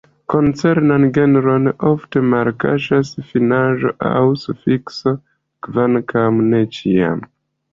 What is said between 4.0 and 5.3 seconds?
aŭ sufikso,